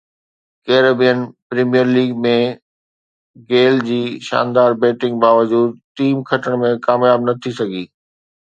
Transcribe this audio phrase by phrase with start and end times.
[0.67, 1.19] Caribbean
[1.49, 2.31] premier league ۾
[3.51, 7.85] Gayle جي شاندار batting باوجود ٽيم کٽڻ ۾ ڪامياب نه ٿي سگهي